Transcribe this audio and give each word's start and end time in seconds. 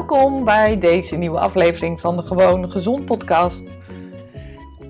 Welkom 0.00 0.44
bij 0.44 0.78
deze 0.78 1.16
nieuwe 1.16 1.38
aflevering 1.38 2.00
van 2.00 2.16
de 2.16 2.22
Gewoon 2.22 2.70
Gezond 2.70 3.04
podcast. 3.04 3.64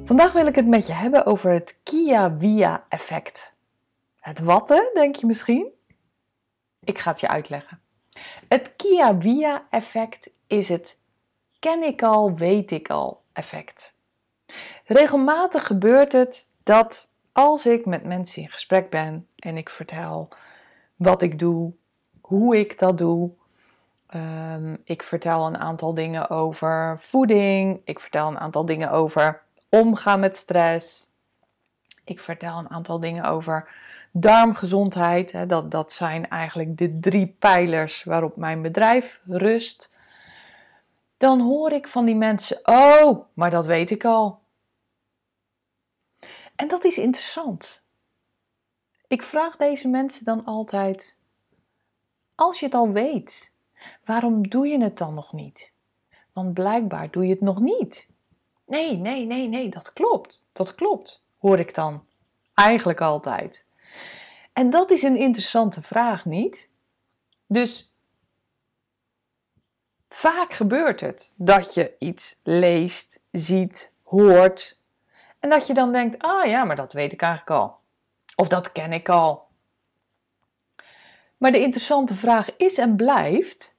Vandaag 0.05 0.33
wil 0.33 0.47
ik 0.47 0.55
het 0.55 0.67
met 0.67 0.87
je 0.87 0.93
hebben 0.93 1.27
over 1.27 1.51
het 1.51 1.79
Kia-Via 1.83 2.85
effect. 2.89 3.55
Het 4.21 4.39
watte, 4.39 4.91
denk 4.95 5.17
je 5.17 5.27
misschien? 5.27 5.73
Ik 6.85 6.99
ga 6.99 7.11
het 7.11 7.21
je 7.21 7.29
uitleggen. 7.29 7.81
Het 8.49 8.77
Kia-Via 8.77 9.67
effect 9.71 10.31
is 10.47 10.69
het 10.69 10.99
ken 11.59 11.83
ik 11.83 12.03
al, 12.03 12.35
weet 12.35 12.71
ik 12.71 12.91
al 12.91 13.23
effect. 13.33 13.95
Regelmatig 14.85 15.67
gebeurt 15.67 16.13
het 16.13 16.51
dat 16.63 17.09
als 17.33 17.67
ik 17.67 17.87
met 17.87 18.05
mensen 18.05 18.43
in 18.43 18.51
gesprek 18.51 18.91
ben 18.91 19.29
en 19.37 19.57
ik 19.57 19.71
vertel 19.71 20.29
wat 20.97 21.23
ik 21.23 21.39
doe, 21.39 21.73
hoe 22.21 22.59
ik 22.59 22.79
dat 22.79 22.99
doe, 22.99 23.39
um, 24.15 24.81
ik 24.85 25.03
vertel 25.03 25.47
een 25.47 25.59
aantal 25.59 25.95
dingen 25.95 26.31
over 26.31 27.01
voeding, 27.01 27.81
ik 27.85 28.01
vertel 28.01 28.29
een 28.29 28.39
aantal 28.39 28.65
dingen 28.65 28.91
over 28.91 29.43
omgaan 29.69 30.21
met 30.21 30.37
stress, 30.37 31.11
ik 32.05 32.21
vertel 32.21 32.59
een 32.59 32.71
aantal 32.71 33.01
dingen 33.01 33.25
over 33.25 33.69
darmgezondheid. 34.13 35.33
Hè, 35.33 35.47
dat, 35.47 35.71
dat 35.71 35.93
zijn 35.93 36.29
eigenlijk 36.29 36.79
de 36.79 36.99
drie 37.01 37.37
pijlers 37.39 38.05
waarop 38.05 38.37
mijn 38.37 38.63
bedrijf 38.63 39.21
rust. 39.25 39.91
Dan 41.17 41.41
hoor 41.41 41.73
ik 41.73 41.89
van 41.89 42.05
die 42.05 42.17
mensen: 42.17 42.61
Oh, 42.63 43.25
maar 43.35 43.51
dat 43.51 43.67
weet 43.67 43.91
ik 43.91 44.05
al. 44.05 44.41
En 46.57 46.69
dat 46.69 46.85
is 46.85 46.99
interessant. 46.99 47.83
Ik 49.09 49.23
vraag 49.23 49.57
deze 49.57 49.89
mensen 49.89 50.25
dan 50.25 50.45
altijd: 50.45 51.17
Als 52.35 52.59
je 52.59 52.65
het 52.65 52.75
al 52.75 52.91
weet, 52.91 53.53
waarom 54.05 54.49
doe 54.49 54.67
je 54.67 54.83
het 54.83 54.99
dan 54.99 55.15
nog 55.15 55.33
niet? 55.33 55.73
Want 56.33 56.55
blijkbaar 56.55 57.11
doe 57.11 57.25
je 57.25 57.31
het 57.31 57.41
nog 57.41 57.61
niet. 57.61 58.09
Nee, 58.67 58.97
nee, 58.97 59.27
nee, 59.27 59.49
nee, 59.49 59.69
dat 59.69 59.93
klopt. 59.93 60.47
Dat 60.53 60.75
klopt, 60.75 61.25
hoor 61.39 61.59
ik 61.59 61.75
dan 61.75 62.05
eigenlijk 62.55 63.01
altijd. 63.01 63.65
En 64.53 64.71
dat 64.71 64.91
is 64.91 65.03
een 65.03 65.17
interessante 65.17 65.83
vraag, 65.83 66.25
niet? 66.25 66.69
Dus 67.47 67.93
vaak 70.09 70.53
gebeurt 70.53 71.01
het 71.01 71.35
dat 71.37 71.75
je 71.75 71.95
iets 71.99 72.37
leest, 72.43 73.21
ziet, 73.31 73.91
hoort 74.03 74.79
en 75.41 75.51
dat 75.51 75.67
je 75.67 75.75
dan 75.75 75.93
denkt: 75.93 76.23
ah 76.23 76.45
ja, 76.45 76.65
maar 76.65 76.77
dat 76.77 76.93
weet 76.93 77.13
ik 77.13 77.23
eigenlijk 77.23 77.61
al. 77.61 77.79
Of 78.37 78.49
dat 78.49 78.73
ken 78.73 78.93
ik 78.93 79.09
al. 79.09 79.49
Maar 81.41 81.53
de 81.53 81.61
interessante 81.61 82.15
vraag 82.15 82.57
is 82.57 82.79
en 82.79 82.97
blijft: 82.97 83.77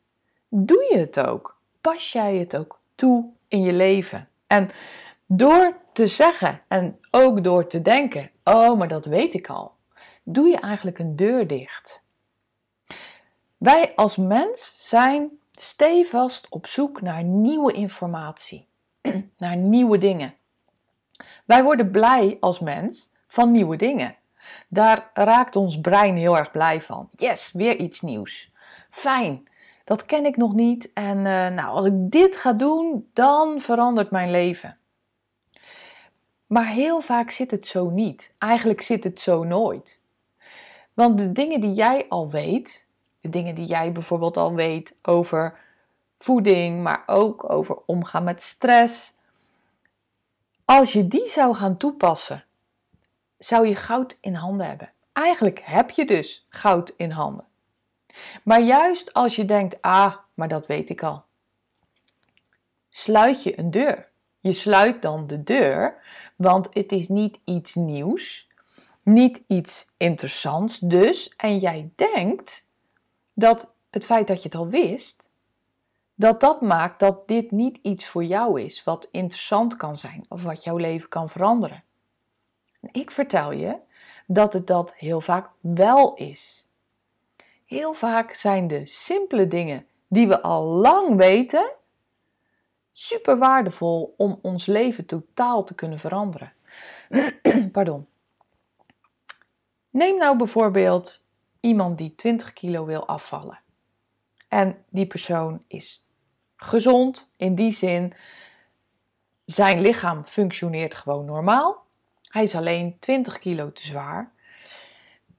doe 0.48 0.88
je 0.92 0.98
het 0.98 1.20
ook? 1.20 1.60
Pas 1.82 2.12
jij 2.12 2.36
het 2.36 2.56
ook 2.56 2.80
toe 2.96 3.30
in 3.48 3.62
je 3.62 3.74
leven? 3.74 4.30
En 4.48 4.70
door 5.26 5.78
te 5.94 6.08
zeggen 6.08 6.62
en 6.68 7.00
ook 7.12 7.44
door 7.44 7.68
te 7.68 7.82
denken: 7.82 8.32
oh, 8.44 8.78
maar 8.78 8.88
dat 8.88 9.06
weet 9.06 9.34
ik 9.34 9.50
al, 9.50 9.76
doe 10.24 10.48
je 10.48 10.60
eigenlijk 10.60 11.00
een 11.00 11.16
deur 11.16 11.48
dicht. 11.48 12.02
Wij 13.58 13.96
als 13.96 14.18
mens 14.18 14.88
zijn 14.90 15.30
stevast 15.52 16.48
op 16.50 16.68
zoek 16.68 17.02
naar 17.02 17.24
nieuwe 17.24 17.74
informatie, 17.74 18.68
naar 19.38 19.56
nieuwe 19.56 19.98
dingen. 19.98 20.36
Wij 21.46 21.64
worden 21.64 21.92
blij 21.92 22.38
als 22.40 22.60
mens 22.60 23.12
van 23.28 23.52
nieuwe 23.52 23.76
dingen. 23.76 24.16
Daar 24.68 25.10
raakt 25.14 25.56
ons 25.56 25.82
brein 25.82 26.16
heel 26.16 26.38
erg 26.38 26.52
blij 26.52 26.82
van. 26.82 27.10
Yes, 27.16 27.52
weer 27.52 27.76
iets 27.76 28.02
nieuws. 28.02 28.52
Fijn, 28.90 29.48
dat 29.84 30.06
ken 30.06 30.26
ik 30.26 30.38
nog 30.38 30.54
niet. 30.54 30.94
En 30.94 31.18
uh, 31.18 31.48
nou, 31.48 31.68
als 31.68 31.86
ik 31.86 31.94
dit 31.96 32.36
ga 32.36 32.54
doen, 32.54 33.10
dan 33.14 33.62
verandert 33.62 34.12
mijn 34.12 34.32
leven. 34.32 34.78
Maar 36.48 36.68
heel 36.68 37.02
vaak 37.02 37.32
zit 37.32 37.52
het 37.52 37.68
zo 37.68 37.90
niet. 37.90 38.32
Eigenlijk 38.38 38.82
zit 38.82 39.04
het 39.04 39.20
zo 39.20 39.44
nooit. 39.44 40.00
Want 40.94 41.18
de 41.18 41.32
dingen 41.32 41.62
die 41.62 41.74
jij 41.74 42.06
al 42.10 42.30
weet, 42.30 42.86
de 43.22 43.30
dingen 43.30 43.56
die 43.56 43.66
jij 43.66 43.92
bijvoorbeeld 43.92 44.38
al 44.38 44.54
weet 44.54 44.96
over 45.02 45.60
voeding, 46.20 46.84
maar 46.84 47.04
ook 47.06 47.50
over 47.50 47.78
omgaan 47.86 48.24
met 48.24 48.44
stress, 48.44 49.14
als 50.66 50.94
je 50.94 51.08
die 51.08 51.30
zou 51.30 51.56
gaan 51.56 51.78
toepassen, 51.78 52.44
zou 53.44 53.68
je 53.68 53.76
goud 53.76 54.18
in 54.22 54.34
handen 54.34 54.68
hebben. 54.68 54.92
Eigenlijk 55.14 55.60
heb 55.64 55.90
je 55.90 56.06
dus 56.06 56.46
goud 56.50 56.94
in 56.98 57.12
handen. 57.12 57.46
Maar 58.44 58.62
juist 58.62 59.14
als 59.14 59.36
je 59.36 59.46
denkt, 59.46 59.82
ah, 59.82 60.16
maar 60.34 60.48
dat 60.48 60.68
weet 60.68 60.90
ik 60.90 61.04
al, 61.04 61.24
sluit 62.90 63.44
je 63.44 63.60
een 63.60 63.72
deur. 63.72 64.10
Je 64.40 64.54
sluit 64.54 65.02
dan 65.02 65.28
de 65.28 65.44
deur, 65.44 66.02
want 66.36 66.68
het 66.72 66.92
is 66.92 67.08
niet 67.08 67.40
iets 67.46 67.76
nieuws, 67.76 68.48
niet 69.04 69.42
iets 69.48 69.86
interessants 69.98 70.80
dus. 70.80 71.34
En 71.38 71.58
jij 71.58 71.92
denkt 71.96 72.68
dat 73.34 73.68
het 73.90 74.06
feit 74.06 74.28
dat 74.28 74.38
je 74.38 74.44
het 74.44 74.58
al 74.58 74.68
wist, 74.68 75.30
dat 76.16 76.40
dat 76.40 76.62
maakt 76.62 77.00
dat 77.00 77.28
dit 77.28 77.52
niet 77.52 77.80
iets 77.82 78.08
voor 78.08 78.24
jou 78.24 78.62
is 78.62 78.84
wat 78.84 79.08
interessant 79.12 79.76
kan 79.76 79.98
zijn 79.98 80.26
of 80.30 80.44
wat 80.44 80.64
jouw 80.64 80.78
leven 80.78 81.10
kan 81.10 81.30
veranderen. 81.30 81.84
Ik 82.92 83.12
vertel 83.12 83.52
je 83.52 83.76
dat 84.28 84.54
het 84.54 84.68
dat 84.68 84.94
heel 84.96 85.22
vaak 85.22 85.50
wel 85.60 86.16
is. 86.16 86.68
Heel 87.66 87.94
vaak 87.94 88.34
zijn 88.34 88.68
de 88.68 88.86
simpele 88.86 89.48
dingen 89.48 89.88
die 90.08 90.28
we 90.28 90.42
al 90.42 90.64
lang 90.64 91.16
weten 91.16 91.72
super 92.92 93.38
waardevol 93.38 94.14
om 94.18 94.40
ons 94.42 94.66
leven 94.66 95.06
totaal 95.06 95.64
te 95.64 95.76
kunnen 95.76 96.00
veranderen. 96.00 96.54
Pardon. 97.72 98.08
Neem 99.90 100.18
nou 100.18 100.38
bijvoorbeeld 100.38 101.26
iemand 101.60 101.98
die 101.98 102.16
20 102.16 102.54
kilo 102.54 102.86
wil 102.86 103.08
afvallen. 103.08 103.60
En 104.48 104.84
die 104.90 105.08
persoon 105.08 105.64
is 105.68 106.08
gezond 106.56 107.30
in 107.38 107.56
die 107.56 107.72
zin. 107.72 108.14
Zijn 109.46 109.82
lichaam 109.82 110.26
functioneert 110.26 110.96
gewoon 110.96 111.26
normaal. 111.26 111.86
Hij 112.32 112.44
is 112.44 112.56
alleen 112.56 112.98
20 113.00 113.40
kilo 113.40 113.72
te 113.72 113.86
zwaar. 113.86 114.32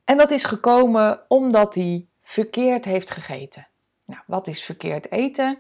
En 0.04 0.16
dat 0.16 0.30
is 0.30 0.44
gekomen 0.44 1.20
omdat 1.28 1.74
hij 1.74 2.06
verkeerd 2.22 2.84
heeft 2.84 3.10
gegeten. 3.10 3.66
Nou, 4.04 4.20
wat 4.26 4.46
is 4.46 4.62
verkeerd 4.62 5.10
eten? 5.10 5.58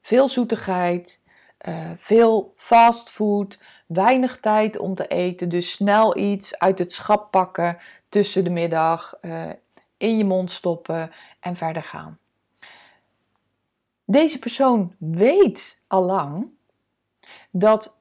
Veel 0.00 0.28
zoetigheid, 0.28 1.22
uh, 1.68 1.90
veel 1.96 2.52
fastfood, 2.56 3.58
weinig 3.86 4.40
tijd 4.40 4.78
om 4.78 4.94
te 4.94 5.06
eten, 5.06 5.48
dus 5.48 5.72
snel 5.72 6.16
iets 6.16 6.58
uit 6.58 6.78
het 6.78 6.92
schap 6.92 7.30
pakken 7.30 7.78
tussen 8.08 8.44
de 8.44 8.50
middag, 8.50 9.14
uh, 9.20 9.44
in 9.96 10.18
je 10.18 10.24
mond 10.24 10.52
stoppen 10.52 11.12
en 11.40 11.56
verder 11.56 11.82
gaan. 11.82 12.18
Deze 14.04 14.38
persoon 14.38 14.94
weet 14.98 15.82
allang 15.86 16.48
dat 17.50 18.00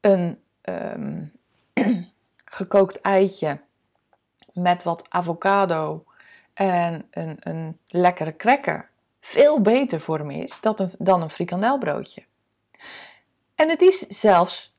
een 0.00 0.44
um, 0.68 1.32
gekookt 2.44 3.00
eitje 3.00 3.60
met 4.52 4.82
wat 4.82 5.10
avocado 5.10 6.04
en 6.54 7.06
een, 7.10 7.36
een 7.40 7.78
lekkere 7.88 8.36
cracker 8.36 8.90
veel 9.26 9.60
beter 9.60 10.00
voor 10.00 10.18
hem 10.18 10.30
is 10.30 10.60
dan 10.98 11.22
een 11.22 11.30
frikandelbroodje. 11.30 12.24
En 13.54 13.68
het 13.68 13.82
is 13.82 13.98
zelfs 13.98 14.74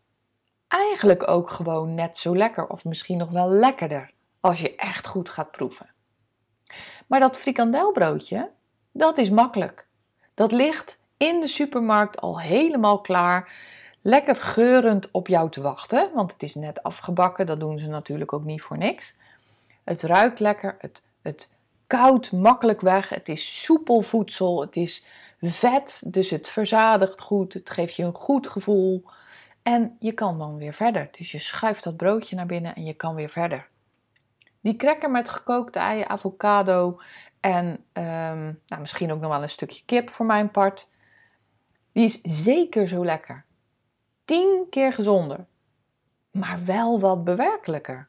eigenlijk 0.68 1.28
ook 1.28 1.50
gewoon 1.50 1.95
net 1.95 2.18
zo 2.18 2.36
lekker, 2.36 2.68
of 2.68 2.86
misschien 2.86 3.18
nog 3.18 3.30
wel 3.30 3.50
lekkerder, 3.50 4.12
als 4.40 4.60
je 4.60 4.75
echt 4.75 5.07
goed 5.07 5.30
gaat 5.30 5.51
proeven. 5.51 5.90
Maar 7.07 7.19
dat 7.19 7.38
frikandelbroodje, 7.38 8.50
dat 8.92 9.18
is 9.18 9.30
makkelijk. 9.30 9.88
Dat 10.33 10.51
ligt 10.51 11.00
in 11.18 11.40
de 11.40 11.48
supermarkt 11.48 12.22
al 12.22 12.40
helemaal 12.40 13.01
klaar, 13.01 13.54
lekker 14.07 14.36
geurend 14.36 15.12
op 15.12 15.27
jou 15.27 15.50
te 15.50 15.62
wachten, 15.62 16.09
want 16.13 16.31
het 16.31 16.44
is 16.44 16.56
net 16.56 16.83
afgebakken, 16.83 17.45
dat 17.45 17.59
doen 17.59 17.80
ze 17.80 17.88
natuurlijk 17.88 18.33
ook 18.33 18.44
niet 18.44 18.62
voor 18.62 18.77
niks. 18.77 19.15
Het 19.83 20.01
ruikt 20.01 20.39
lekker, 20.39 20.75
het, 20.80 21.04
het 21.21 21.50
koud 21.88 22.31
makkelijk 22.31 22.81
weg, 22.81 23.09
het 23.09 23.30
is 23.30 23.63
soepel 23.63 24.01
voedsel, 24.01 24.62
het 24.62 24.75
is 24.75 25.06
vet, 25.42 26.01
dus 26.06 26.30
het 26.30 26.50
verzadigt 26.50 27.21
goed, 27.21 27.54
het 27.54 27.69
geeft 27.69 27.95
je 27.95 28.04
een 28.04 28.13
goed 28.13 28.48
gevoel. 28.48 29.04
En 29.63 29.95
je 30.00 30.12
kan 30.12 30.38
dan 30.38 30.57
weer 30.57 30.74
verder. 30.74 31.09
Dus 31.18 31.31
je 31.31 31.39
schuift 31.39 31.83
dat 31.83 31.98
broodje 31.98 32.36
naar 32.36 32.45
binnen 32.45 32.75
en 32.75 32.83
je 32.86 32.94
kan 32.94 33.15
weer 33.15 33.30
verder. 33.30 33.68
Die 34.62 34.75
cracker 34.75 35.12
met 35.12 35.30
gekookte 35.30 35.80
eieren, 35.80 36.09
avocado 36.09 37.01
en 37.39 37.86
ehm, 37.94 38.44
nou, 38.68 38.81
misschien 38.81 39.12
ook 39.12 39.21
nog 39.21 39.31
wel 39.31 39.42
een 39.42 39.50
stukje 39.50 39.81
kip 39.86 40.09
voor 40.09 40.25
mijn 40.25 40.51
part. 40.51 40.88
Die 41.92 42.06
is 42.06 42.21
zeker 42.21 42.88
zo 42.88 43.06
lekker. 43.06 43.45
Tien 44.27 44.68
keer 44.69 44.94
gezonder. 44.94 45.45
Maar 46.31 46.65
wel 46.65 47.00
wat 47.00 47.24
bewerkelijker. 47.24 48.07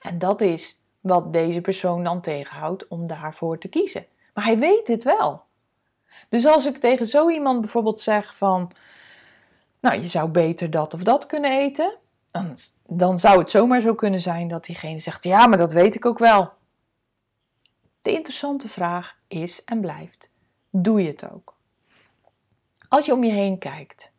En 0.00 0.18
dat 0.18 0.40
is 0.40 0.80
wat 1.00 1.32
deze 1.32 1.60
persoon 1.60 2.04
dan 2.04 2.20
tegenhoudt 2.20 2.88
om 2.88 3.06
daarvoor 3.06 3.58
te 3.58 3.68
kiezen. 3.68 4.06
Maar 4.34 4.44
hij 4.44 4.58
weet 4.58 4.88
het 4.88 5.02
wel. 5.02 5.42
Dus 6.28 6.46
als 6.46 6.66
ik 6.66 6.76
tegen 6.76 7.06
zo 7.06 7.30
iemand 7.30 7.60
bijvoorbeeld 7.60 8.00
zeg 8.00 8.36
van, 8.36 8.70
nou 9.80 10.00
je 10.00 10.06
zou 10.06 10.28
beter 10.28 10.70
dat 10.70 10.94
of 10.94 11.02
dat 11.02 11.26
kunnen 11.26 11.50
eten, 11.50 11.94
dan, 12.30 12.56
dan 12.86 13.18
zou 13.18 13.38
het 13.38 13.50
zomaar 13.50 13.80
zo 13.80 13.94
kunnen 13.94 14.20
zijn 14.20 14.48
dat 14.48 14.64
diegene 14.64 14.98
zegt, 14.98 15.24
ja 15.24 15.46
maar 15.46 15.58
dat 15.58 15.72
weet 15.72 15.94
ik 15.94 16.06
ook 16.06 16.18
wel. 16.18 16.52
De 18.00 18.12
interessante 18.12 18.68
vraag 18.68 19.18
is 19.28 19.64
en 19.64 19.80
blijft, 19.80 20.30
doe 20.70 21.02
je 21.02 21.08
het 21.08 21.32
ook? 21.32 21.56
Als 22.88 23.06
je 23.06 23.12
om 23.12 23.24
je 23.24 23.32
heen 23.32 23.58
kijkt 23.58 24.12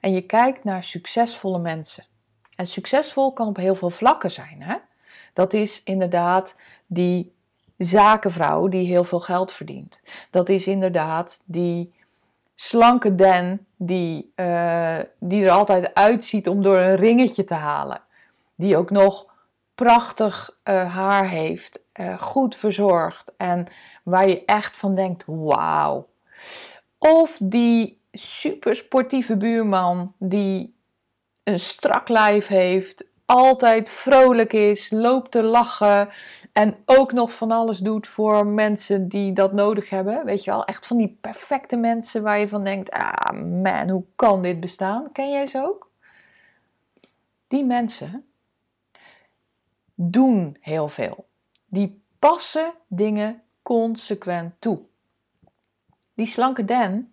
en 0.00 0.12
je 0.12 0.20
kijkt 0.20 0.64
naar 0.64 0.84
succesvolle 0.84 1.58
mensen, 1.58 2.04
en 2.56 2.66
succesvol 2.66 3.32
kan 3.32 3.46
op 3.46 3.56
heel 3.56 3.74
veel 3.74 3.90
vlakken 3.90 4.30
zijn, 4.30 4.62
hè? 4.62 4.76
Dat 5.32 5.52
is 5.52 5.82
inderdaad 5.82 6.54
die 6.86 7.34
zakenvrouw 7.76 8.68
die 8.68 8.86
heel 8.86 9.04
veel 9.04 9.20
geld 9.20 9.52
verdient. 9.52 10.00
Dat 10.30 10.48
is 10.48 10.66
inderdaad 10.66 11.42
die 11.44 11.94
slanke 12.54 13.14
den 13.14 13.66
die, 13.76 14.32
uh, 14.36 14.98
die 15.18 15.44
er 15.44 15.50
altijd 15.50 15.94
uitziet 15.94 16.48
om 16.48 16.62
door 16.62 16.78
een 16.78 16.96
ringetje 16.96 17.44
te 17.44 17.54
halen. 17.54 18.02
Die 18.54 18.76
ook 18.76 18.90
nog 18.90 19.26
prachtig 19.74 20.58
uh, 20.64 20.94
haar 20.94 21.28
heeft, 21.28 21.80
uh, 21.94 22.22
goed 22.22 22.56
verzorgd 22.56 23.32
en 23.36 23.66
waar 24.02 24.28
je 24.28 24.44
echt 24.44 24.76
van 24.76 24.94
denkt: 24.94 25.22
wauw. 25.26 26.08
Of 26.98 27.38
die 27.42 27.99
super 28.20 28.76
sportieve 28.76 29.36
buurman 29.36 30.14
die 30.18 30.78
een 31.44 31.60
strak 31.60 32.08
lijf 32.08 32.46
heeft, 32.46 33.08
altijd 33.30 33.88
vrolijk 33.88 34.52
is, 34.52 34.90
loopt 34.90 35.30
te 35.30 35.42
lachen 35.42 36.08
en 36.52 36.76
ook 36.84 37.12
nog 37.12 37.34
van 37.34 37.50
alles 37.50 37.78
doet 37.78 38.06
voor 38.06 38.46
mensen 38.46 39.08
die 39.08 39.32
dat 39.32 39.52
nodig 39.52 39.90
hebben. 39.90 40.24
Weet 40.24 40.44
je 40.44 40.50
wel, 40.50 40.64
echt 40.64 40.86
van 40.86 40.96
die 40.96 41.18
perfecte 41.20 41.76
mensen 41.76 42.22
waar 42.22 42.38
je 42.38 42.48
van 42.48 42.64
denkt: 42.64 42.90
ah 42.90 43.42
man, 43.62 43.88
hoe 43.88 44.04
kan 44.16 44.42
dit 44.42 44.60
bestaan? 44.60 45.12
Ken 45.12 45.30
jij 45.30 45.46
ze 45.46 45.58
ook? 45.58 45.90
Die 47.48 47.64
mensen 47.64 48.24
doen 49.94 50.56
heel 50.60 50.88
veel. 50.88 51.26
Die 51.66 52.02
passen 52.18 52.72
dingen 52.86 53.42
consequent 53.62 54.54
toe. 54.58 54.80
Die 56.14 56.26
slanke 56.26 56.64
Dan 56.64 57.08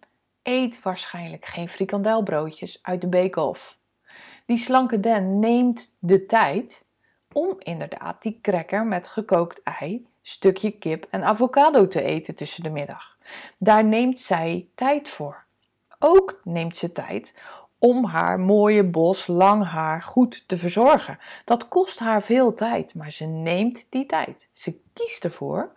eet 0.48 0.82
waarschijnlijk 0.82 1.46
geen 1.46 1.70
frikandelbroodjes 1.70 2.80
uit 2.82 3.02
de 3.02 3.08
bake-off. 3.08 3.78
Die 4.46 4.58
slanke 4.58 5.00
den 5.00 5.40
neemt 5.40 5.96
de 6.00 6.26
tijd 6.26 6.86
om 7.32 7.56
inderdaad 7.60 8.22
die 8.22 8.40
cracker 8.42 8.86
met 8.86 9.08
gekookt 9.08 9.64
ei, 9.64 10.08
stukje 10.22 10.72
kip 10.72 11.08
en 11.10 11.24
avocado 11.24 11.88
te 11.88 12.02
eten 12.02 12.36
tussen 12.36 12.64
de 12.64 12.70
middag. 12.70 13.18
Daar 13.58 13.84
neemt 13.84 14.20
zij 14.20 14.68
tijd 14.76 15.10
voor. 15.10 15.46
Ook 16.00 16.42
neemt 16.44 16.78
ze 16.78 16.92
tijd 16.92 17.34
om 17.80 18.06
haar 18.06 18.40
mooie 18.40 18.84
bos 18.84 19.28
lang 19.28 19.66
haar 19.66 20.04
goed 20.04 20.48
te 20.48 20.58
verzorgen. 20.58 21.20
Dat 21.46 21.68
kost 21.68 22.00
haar 22.00 22.24
veel 22.24 22.54
tijd, 22.54 22.96
maar 22.96 23.12
ze 23.12 23.26
neemt 23.26 23.86
die 23.90 24.06
tijd. 24.06 24.48
Ze 24.52 24.80
kiest 24.94 25.24
ervoor 25.24 25.72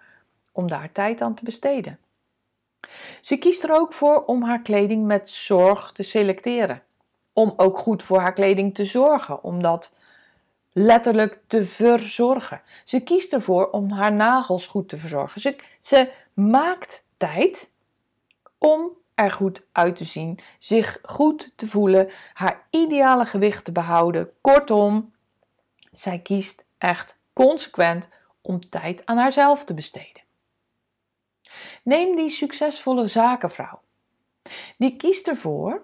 om 0.53 0.69
daar 0.69 0.93
tijd 0.93 1.21
aan 1.21 1.35
te 1.35 1.45
besteden. 1.45 1.99
Ze 3.21 3.37
kiest 3.37 3.65
er 3.65 3.73
ook 3.73 3.93
voor 3.93 4.25
om 4.25 4.43
haar 4.43 4.63
kleding 4.63 5.07
met 5.07 5.31
zorg 5.31 5.93
te 5.93 6.03
selecteren 6.03 6.83
om 7.33 7.53
ook 7.57 7.79
goed 7.79 8.03
voor 8.03 8.21
haar 8.21 8.33
kleding 8.33 8.75
te 8.75 8.85
zorgen, 8.85 9.43
om 9.43 9.63
dat 9.63 9.95
letterlijk 10.73 11.41
te 11.47 11.65
verzorgen. 11.65 12.63
Ze 12.85 13.01
kiest 13.01 13.33
ervoor 13.33 13.71
om 13.71 13.91
haar 13.91 14.13
nagels 14.13 14.67
goed 14.67 14.89
te 14.89 14.97
verzorgen. 14.97 15.41
Ze, 15.41 15.57
ze 15.81 16.13
maakt 16.35 17.05
tijd 17.17 17.71
om 18.59 18.91
er 19.15 19.31
goed 19.31 19.63
uit 19.73 19.97
te 19.97 20.05
zien, 20.05 20.39
zich 20.59 20.99
goed 21.03 21.53
te 21.57 21.67
voelen, 21.67 22.11
haar 22.35 22.67
ideale 22.71 23.27
gewicht 23.27 23.65
te 23.65 23.73
behouden. 23.73 24.31
Kortom, 24.41 25.13
zij 25.93 26.19
kiest 26.19 26.65
echt 26.79 27.19
consequent 27.33 28.09
om 28.43 28.69
tijd 28.69 29.07
aan 29.07 29.17
haarzelf 29.17 29.65
te 29.65 29.75
besteden. 29.75 30.20
Neem 31.82 32.17
die 32.17 32.31
succesvolle 32.31 33.08
zakenvrouw. 33.08 33.81
Die 34.79 34.97
kiest 34.97 35.29
ervoor 35.29 35.82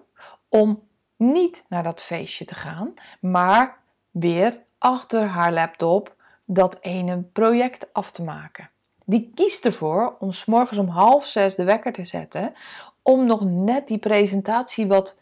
om 0.49 0.87
niet 1.15 1.65
naar 1.69 1.83
dat 1.83 2.01
feestje 2.01 2.45
te 2.45 2.55
gaan, 2.55 2.93
maar 3.19 3.77
weer 4.11 4.63
achter 4.77 5.27
haar 5.27 5.53
laptop 5.53 6.15
dat 6.45 6.77
ene 6.81 7.21
project 7.21 7.93
af 7.93 8.11
te 8.11 8.23
maken. 8.23 8.69
Die 9.05 9.31
kiest 9.35 9.65
ervoor 9.65 10.15
om 10.19 10.31
s 10.31 10.45
morgens 10.45 10.79
om 10.79 10.87
half 10.87 11.25
zes 11.25 11.55
de 11.55 11.63
wekker 11.63 11.93
te 11.93 12.05
zetten 12.05 12.53
om 13.01 13.25
nog 13.25 13.41
net 13.41 13.87
die 13.87 13.97
presentatie 13.97 14.87
wat 14.87 15.19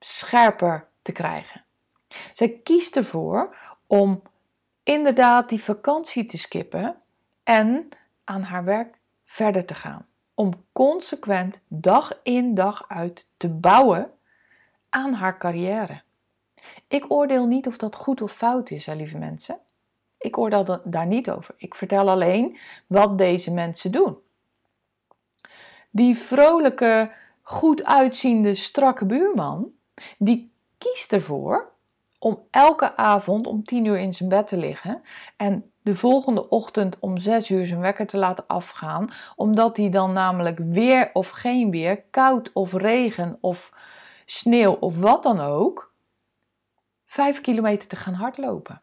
scherper 0.00 0.86
te 1.02 1.12
krijgen. 1.12 1.64
Zij 2.32 2.60
kiest 2.62 2.96
ervoor 2.96 3.56
om 3.86 4.22
inderdaad 4.82 5.48
die 5.48 5.62
vakantie 5.62 6.26
te 6.26 6.38
skippen 6.38 6.96
en 7.42 7.88
aan 8.24 8.42
haar 8.42 8.64
werk 8.64 8.98
verder 9.34 9.64
te 9.64 9.74
gaan. 9.74 10.06
Om 10.34 10.64
consequent 10.72 11.60
dag 11.68 12.20
in 12.22 12.54
dag 12.54 12.84
uit 12.88 13.28
te 13.36 13.48
bouwen 13.48 14.10
aan 14.88 15.12
haar 15.12 15.38
carrière. 15.38 16.02
Ik 16.88 17.10
oordeel 17.10 17.46
niet 17.46 17.66
of 17.66 17.76
dat 17.76 17.94
goed 17.94 18.22
of 18.22 18.32
fout 18.32 18.70
is, 18.70 18.86
hè, 18.86 18.94
lieve 18.94 19.18
mensen. 19.18 19.58
Ik 20.18 20.38
oordeel 20.38 20.80
daar 20.84 21.06
niet 21.06 21.30
over. 21.30 21.54
Ik 21.56 21.74
vertel 21.74 22.10
alleen 22.10 22.58
wat 22.86 23.18
deze 23.18 23.50
mensen 23.50 23.92
doen. 23.92 24.18
Die 25.90 26.16
vrolijke, 26.16 27.12
goed 27.42 27.84
uitziende, 27.84 28.54
strakke 28.54 29.04
buurman, 29.04 29.72
die 30.18 30.52
kiest 30.78 31.12
ervoor 31.12 31.72
om 32.24 32.46
elke 32.50 32.96
avond 32.96 33.46
om 33.46 33.64
tien 33.64 33.84
uur 33.84 33.98
in 33.98 34.14
zijn 34.14 34.28
bed 34.28 34.46
te 34.46 34.56
liggen 34.56 35.02
en 35.36 35.70
de 35.82 35.96
volgende 35.96 36.48
ochtend 36.48 36.98
om 36.98 37.18
zes 37.18 37.50
uur 37.50 37.66
zijn 37.66 37.80
wekker 37.80 38.06
te 38.06 38.16
laten 38.16 38.46
afgaan, 38.46 39.08
omdat 39.36 39.76
hij 39.76 39.90
dan 39.90 40.12
namelijk 40.12 40.58
weer 40.58 41.10
of 41.12 41.30
geen 41.30 41.70
weer, 41.70 42.02
koud 42.02 42.50
of 42.52 42.72
regen 42.72 43.38
of 43.40 43.72
sneeuw 44.24 44.72
of 44.72 44.98
wat 44.98 45.22
dan 45.22 45.40
ook, 45.40 45.92
vijf 47.04 47.40
kilometer 47.40 47.88
te 47.88 47.96
gaan 47.96 48.14
hardlopen. 48.14 48.82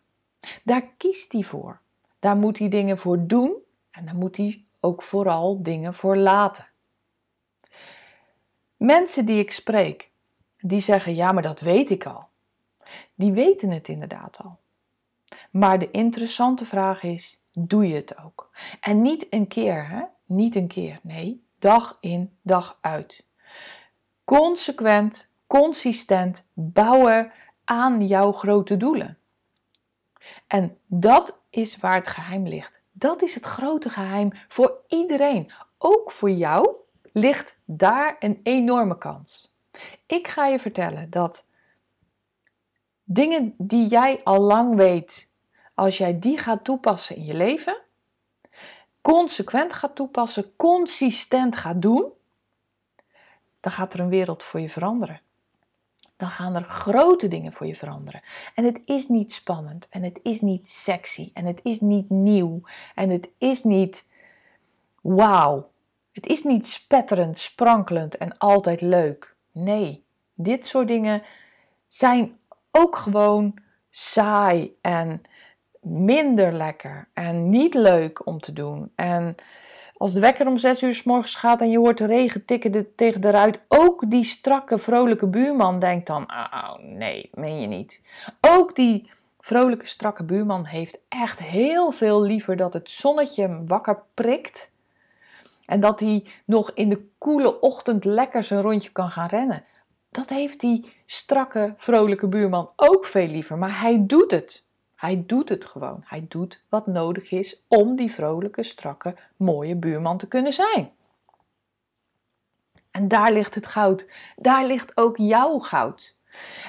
Daar 0.64 0.88
kiest 0.98 1.32
hij 1.32 1.44
voor. 1.44 1.80
Daar 2.20 2.38
moet 2.38 2.60
hij 2.60 2.70
dingen 2.70 2.98
voor 2.98 3.28
doen 3.28 3.56
en 3.92 4.06
daar 4.06 4.16
moet 4.16 4.38
hij 4.38 4.66
ook 4.80 5.04
vooral 5.04 5.64
dingen 5.64 5.94
voor 5.94 6.18
laten. 6.18 6.68
Mensen 8.78 9.26
die 9.26 9.40
ik 9.40 9.52
spreek, 9.52 10.12
die 10.58 10.82
zeggen: 10.82 11.16
Ja, 11.16 11.32
maar 11.32 11.44
dat 11.44 11.60
weet 11.60 11.90
ik 11.90 12.06
al. 12.06 12.30
Die 13.16 13.32
weten 13.32 13.70
het 13.70 13.88
inderdaad 13.88 14.38
al. 14.44 14.60
Maar 15.52 15.80
de 15.80 15.92
interessante 15.92 16.66
vraag 16.66 17.04
is: 17.04 17.42
doe 17.54 17.88
je 17.88 17.96
het 17.96 18.18
ook? 18.18 18.50
En 18.80 19.02
niet 19.02 19.28
een 19.30 19.48
keer, 19.48 19.88
hè? 19.90 20.02
Niet 20.26 20.56
een 20.56 20.68
keer. 20.68 21.00
Nee, 21.04 21.44
dag 21.60 21.98
in, 22.00 22.38
dag 22.42 22.78
uit. 22.82 23.26
Consequent 24.24 25.32
consistent 25.52 26.46
bouwen 26.54 27.32
aan 27.64 28.08
jouw 28.08 28.32
grote 28.32 28.78
doelen. 28.78 29.18
En 30.48 30.78
dat 30.86 31.40
is 31.50 31.78
waar 31.78 31.96
het 31.96 32.08
geheim 32.08 32.48
ligt. 32.48 32.82
Dat 32.92 33.22
is 33.22 33.36
het 33.36 33.46
grote 33.46 33.90
geheim 33.90 34.32
voor 34.48 34.78
iedereen. 34.88 35.52
Ook 35.78 36.12
voor 36.12 36.32
jou 36.32 36.76
ligt 37.14 37.58
daar 37.66 38.16
een 38.20 38.40
enorme 38.44 38.98
kans. 38.98 39.54
Ik 40.06 40.28
ga 40.28 40.46
je 40.46 40.60
vertellen 40.60 41.10
dat 41.10 41.46
dingen 43.14 43.54
die 43.58 43.88
jij 43.88 44.22
al 44.24 44.40
lang 44.40 44.76
weet, 44.76 45.30
als 45.74 45.98
jij 45.98 46.20
die 46.20 46.38
gaat 46.38 46.64
toepassen 46.64 47.16
in 47.16 47.26
je 47.26 47.34
leven, 47.34 47.78
consequent 49.02 49.74
gaat 49.74 49.96
toepassen, 49.96 50.56
consistent 50.56 51.56
gaat 51.56 51.82
doen, 51.82 52.06
dan 53.60 53.72
gaat 53.72 53.94
er 53.94 54.00
een 54.00 54.10
wereld 54.10 54.44
voor 54.44 54.60
je 54.60 54.70
veranderen. 54.70 55.22
Dan 56.18 56.30
gaan 56.30 56.56
er 56.56 56.64
grote 56.64 57.28
dingen 57.28 57.54
voor 57.54 57.68
je 57.68 57.76
veranderen. 57.76 58.22
En 58.56 58.66
het 58.66 58.82
is 58.86 59.08
niet 59.08 59.34
spannend 59.34 59.88
en 59.90 60.04
het 60.04 60.20
is 60.24 60.42
niet 60.42 60.70
sexy 60.70 61.32
en 61.34 61.46
het 61.46 61.60
is 61.64 61.80
niet 61.80 62.10
nieuw 62.10 62.62
en 62.96 63.10
het 63.10 63.30
is 63.38 63.64
niet 63.64 64.06
wauw. 65.02 65.70
Het 66.12 66.28
is 66.28 66.44
niet 66.44 66.68
spetterend, 66.68 67.40
sprankelend 67.40 68.18
en 68.18 68.38
altijd 68.38 68.82
leuk. 68.82 69.36
Nee, 69.52 70.04
dit 70.34 70.66
soort 70.66 70.88
dingen 70.88 71.24
zijn 71.88 72.40
ook 72.72 72.96
gewoon 72.96 73.54
saai 73.90 74.78
en 74.82 75.22
minder 75.82 76.52
lekker 76.52 77.08
en 77.14 77.50
niet 77.50 77.74
leuk 77.74 78.26
om 78.26 78.40
te 78.40 78.54
doen. 78.54 78.92
En 78.96 79.36
als 79.98 80.14
de 80.14 80.20
wekker 80.20 80.48
om 80.48 80.58
zes 80.58 80.84
uur 80.84 80.94
s 80.94 81.04
morgens 81.04 81.36
gaat 81.36 81.62
en 81.62 81.70
je 81.70 81.78
hoort 81.78 81.98
de 81.98 82.06
regen 82.06 82.46
tikken 82.46 82.96
tegen 82.96 83.22
de 83.22 83.30
ruit, 83.30 83.62
ook 83.68 84.10
die 84.10 84.24
strakke, 84.24 84.78
vrolijke 84.78 85.28
buurman 85.28 85.80
denkt 85.80 86.08
dan: 86.08 86.32
oh 86.32 86.74
nee, 86.80 87.30
meen 87.34 87.62
je 87.62 87.68
niet. 87.68 88.02
Ook 88.42 88.76
die 88.76 89.12
vrolijke, 89.40 89.86
strakke 89.86 90.24
buurman 90.24 90.66
heeft 90.66 91.00
echt 91.08 91.40
heel 91.40 91.92
veel 91.92 92.22
liever 92.22 92.56
dat 92.56 92.74
het 92.74 92.90
zonnetje 92.90 93.42
hem 93.42 93.68
wakker 93.68 94.04
prikt. 94.14 94.70
En 95.66 95.80
dat 95.80 96.00
hij 96.00 96.26
nog 96.46 96.72
in 96.74 96.90
de 96.90 97.08
koele 97.18 97.60
ochtend 97.60 98.06
lekker 98.06 98.44
zijn 98.44 98.62
rondje 98.62 98.92
kan 98.92 99.12
gaan 99.12 99.28
rennen. 99.28 99.64
Dat 100.12 100.30
heeft 100.30 100.60
die 100.60 100.94
strakke, 101.06 101.74
vrolijke 101.78 102.28
buurman 102.28 102.72
ook 102.76 103.06
veel 103.06 103.28
liever. 103.28 103.58
Maar 103.58 103.80
hij 103.80 104.06
doet 104.06 104.32
het. 104.32 104.66
Hij 104.96 105.24
doet 105.28 105.50
het 105.50 105.66
gewoon. 105.66 106.04
Hij 106.06 106.26
doet 106.28 106.64
wat 106.70 106.88
nodig 106.88 107.32
is 107.32 107.64
om 107.68 107.96
die 107.96 108.12
vrolijke, 108.12 108.64
strakke, 108.64 109.16
mooie 109.36 109.76
buurman 109.76 110.18
te 110.18 110.28
kunnen 110.28 110.54
zijn. 110.54 110.92
En 112.92 113.08
daar 113.08 113.32
ligt 113.32 113.56
het 113.56 113.68
goud. 113.68 114.06
Daar 114.36 114.66
ligt 114.66 114.98
ook 114.98 115.18
jouw 115.18 115.60
goud. 115.60 116.16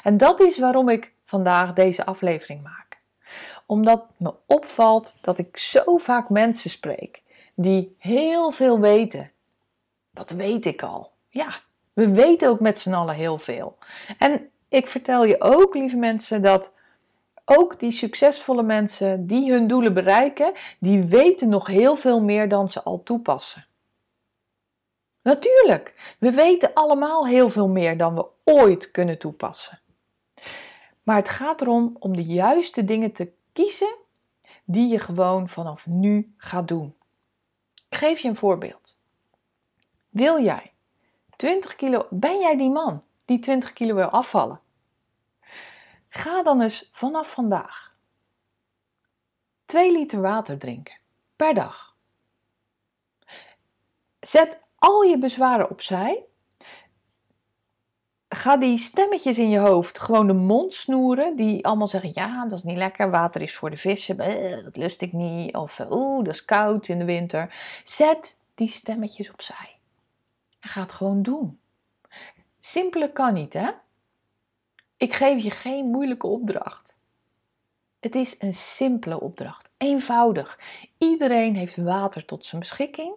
En 0.03 0.17
dat 0.17 0.41
is 0.41 0.59
waarom 0.59 0.89
ik 0.89 1.13
vandaag 1.25 1.73
deze 1.73 2.07
aflevering 2.07 2.63
maak. 2.63 3.01
Omdat 3.67 4.05
me 4.17 4.35
opvalt 4.47 5.15
dat 5.21 5.39
ik 5.39 5.57
zo 5.57 5.97
vaak 5.97 6.29
mensen 6.29 6.71
spreek 6.71 7.23
die 7.55 7.97
heel 7.99 8.51
veel 8.51 8.81
weten. 8.81 9.31
Dat 10.11 10.31
weet 10.31 10.67
ik 10.67 10.83
al. 10.83 11.13
Ja, 11.29 11.61
we 11.93 12.11
weten 12.11 12.49
ook 12.49 12.61
met 12.61 12.79
z'n 12.79 12.93
allen 12.93 13.15
heel 13.15 13.39
veel. 13.39 13.79
En 14.19 14.51
ik 14.69 14.87
vertel 14.87 15.25
je 15.25 15.41
ook, 15.41 15.75
lieve 15.75 15.97
mensen, 15.97 16.43
dat 16.43 16.73
ook 17.45 17.81
die 17.81 17.93
succesvolle 17.93 18.63
mensen 18.63 19.27
die 19.27 19.53
hun 19.53 19.67
doelen 19.67 19.95
bereiken, 19.95 20.53
die 20.79 21.03
weten 21.03 21.49
nog 21.49 21.67
heel 21.67 21.97
veel 21.97 22.21
meer 22.21 22.49
dan 22.49 22.69
ze 22.69 22.83
al 22.83 23.03
toepassen. 23.03 23.67
Natuurlijk, 25.23 26.17
we 26.19 26.31
weten 26.31 26.75
allemaal 26.75 27.27
heel 27.27 27.51
veel 27.51 27.69
meer 27.69 27.97
dan 27.97 28.15
we 28.15 28.27
ooit 28.45 28.91
kunnen 28.91 29.19
toepassen. 29.19 29.81
Maar 31.03 31.17
het 31.17 31.29
gaat 31.29 31.61
erom 31.61 31.97
om 31.99 32.17
de 32.17 32.25
juiste 32.25 32.85
dingen 32.85 33.13
te 33.13 33.33
kiezen 33.53 33.95
die 34.65 34.89
je 34.89 34.99
gewoon 34.99 35.49
vanaf 35.49 35.87
nu 35.87 36.35
gaat 36.37 36.69
doen. 36.69 36.95
Ik 37.89 37.99
geef 37.99 38.19
je 38.19 38.29
een 38.29 38.37
voorbeeld. 38.37 38.97
Wil 40.09 40.43
jij 40.43 40.72
20 41.43 41.77
kilo, 41.77 42.07
ben 42.11 42.41
jij 42.41 42.57
die 42.57 42.71
man 42.71 43.05
die 43.25 43.39
20 43.39 43.73
kilo 43.73 43.95
wil 43.95 44.09
afvallen? 44.09 44.61
Ga 46.09 46.43
dan 46.43 46.61
eens 46.61 46.89
vanaf 46.93 47.31
vandaag 47.31 47.95
2 49.67 49.93
liter 49.93 50.21
water 50.21 50.59
drinken 50.59 50.97
per 51.37 51.55
dag. 51.55 51.97
Zet 54.21 54.61
al 54.79 55.03
je 55.03 55.19
bezwaren 55.19 55.71
opzij. 55.71 56.25
Ga 58.29 58.57
die 58.57 58.79
stemmetjes 58.79 59.39
in 59.39 59.51
je 59.51 59.59
hoofd 59.59 59.99
gewoon 59.99 60.27
de 60.27 60.33
mond 60.33 60.75
snoeren, 60.75 61.37
die 61.37 61.67
allemaal 61.67 61.89
zeggen: 61.89 62.11
Ja, 62.15 62.47
dat 62.47 62.59
is 62.59 62.65
niet 62.65 62.77
lekker, 62.77 63.11
water 63.11 63.43
is 63.43 63.55
voor 63.55 63.71
de 63.71 63.77
vissen, 63.77 64.17
dat 64.65 64.77
lust 64.77 65.03
ik 65.03 65.13
niet. 65.13 65.57
Of 65.57 65.81
oeh, 65.91 66.25
dat 66.25 66.35
is 66.35 66.45
koud 66.45 66.89
in 66.89 66.99
de 66.99 67.05
winter. 67.05 67.55
Zet 67.85 68.37
die 68.55 68.69
stemmetjes 68.69 69.31
opzij. 69.33 69.72
En 70.63 70.69
ga 70.69 70.81
het 70.81 70.93
gewoon 70.93 71.23
doen. 71.23 71.61
Simpeler 72.61 73.13
kan 73.13 73.35
niet, 73.35 73.53
hè? 73.53 73.71
Ik 74.97 75.13
geef 75.13 75.43
je 75.43 75.51
geen 75.51 75.87
moeilijke 75.87 76.27
opdracht. 76.27 76.97
Het 78.01 78.15
is 78.15 78.41
een 78.41 78.55
simpele 78.55 79.21
opdracht, 79.21 79.73
eenvoudig. 79.77 80.59
Iedereen 80.99 81.57
heeft 81.57 81.77
water 81.77 82.25
tot 82.25 82.47
zijn 82.47 82.61
beschikking. 82.61 83.15